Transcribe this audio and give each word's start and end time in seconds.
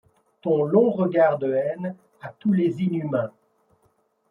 Ton 0.41 0.63
long 0.63 0.89
regard 0.95 1.37
de 1.37 1.53
haine 1.53 1.93
à 2.23 2.29
tous 2.29 2.51
les 2.53 2.81
inhumains 2.81 3.29